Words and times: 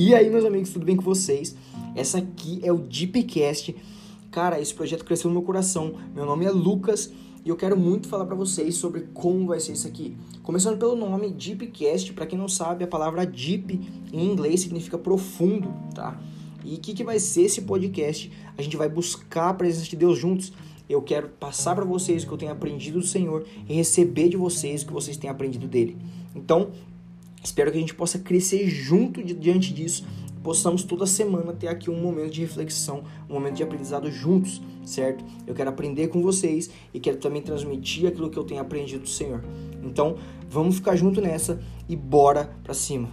E 0.00 0.14
aí, 0.14 0.30
meus 0.30 0.44
amigos, 0.44 0.70
tudo 0.70 0.86
bem 0.86 0.94
com 0.94 1.02
vocês? 1.02 1.56
Essa 1.96 2.18
aqui 2.18 2.60
é 2.62 2.72
o 2.72 2.78
Deepcast. 2.78 3.74
Cara, 4.30 4.60
esse 4.60 4.72
projeto 4.72 5.04
cresceu 5.04 5.28
no 5.28 5.34
meu 5.34 5.42
coração. 5.42 5.96
Meu 6.14 6.24
nome 6.24 6.44
é 6.44 6.52
Lucas 6.52 7.12
e 7.44 7.48
eu 7.48 7.56
quero 7.56 7.76
muito 7.76 8.06
falar 8.06 8.24
para 8.24 8.36
vocês 8.36 8.76
sobre 8.76 9.08
como 9.12 9.48
vai 9.48 9.58
ser 9.58 9.72
isso 9.72 9.88
aqui. 9.88 10.16
Começando 10.44 10.78
pelo 10.78 10.94
nome 10.94 11.30
Deepcast, 11.30 12.12
para 12.12 12.26
quem 12.26 12.38
não 12.38 12.48
sabe, 12.48 12.84
a 12.84 12.86
palavra 12.86 13.26
deep 13.26 13.80
em 14.12 14.30
inglês 14.30 14.60
significa 14.60 14.96
profundo, 14.96 15.74
tá? 15.92 16.16
E 16.64 16.76
o 16.76 16.78
que, 16.78 16.94
que 16.94 17.02
vai 17.02 17.18
ser 17.18 17.42
esse 17.42 17.62
podcast? 17.62 18.30
A 18.56 18.62
gente 18.62 18.76
vai 18.76 18.88
buscar 18.88 19.48
a 19.48 19.54
presença 19.54 19.90
de 19.90 19.96
Deus 19.96 20.16
juntos. 20.16 20.52
Eu 20.88 21.02
quero 21.02 21.28
passar 21.28 21.74
para 21.74 21.84
vocês 21.84 22.22
o 22.22 22.26
que 22.28 22.32
eu 22.34 22.38
tenho 22.38 22.52
aprendido 22.52 23.00
do 23.00 23.04
Senhor 23.04 23.44
e 23.68 23.74
receber 23.74 24.28
de 24.28 24.36
vocês 24.36 24.84
o 24.84 24.86
que 24.86 24.92
vocês 24.92 25.16
têm 25.16 25.28
aprendido 25.28 25.66
dele. 25.66 25.98
Então, 26.36 26.70
Espero 27.42 27.70
que 27.70 27.76
a 27.76 27.80
gente 27.80 27.94
possa 27.94 28.18
crescer 28.18 28.68
junto 28.68 29.22
diante 29.22 29.72
disso, 29.72 30.04
possamos 30.42 30.82
toda 30.82 31.06
semana 31.06 31.52
ter 31.52 31.68
aqui 31.68 31.90
um 31.90 32.00
momento 32.00 32.32
de 32.32 32.40
reflexão, 32.40 33.04
um 33.28 33.34
momento 33.34 33.56
de 33.56 33.62
aprendizado 33.62 34.10
juntos, 34.10 34.60
certo? 34.84 35.24
Eu 35.46 35.54
quero 35.54 35.70
aprender 35.70 36.08
com 36.08 36.22
vocês 36.22 36.70
e 36.92 36.98
quero 36.98 37.18
também 37.18 37.42
transmitir 37.42 38.08
aquilo 38.08 38.30
que 38.30 38.38
eu 38.38 38.44
tenho 38.44 38.60
aprendido 38.60 39.02
do 39.02 39.08
Senhor. 39.08 39.44
Então, 39.82 40.16
vamos 40.48 40.76
ficar 40.76 40.96
junto 40.96 41.20
nessa 41.20 41.60
e 41.88 41.94
bora 41.96 42.56
pra 42.62 42.74
cima. 42.74 43.08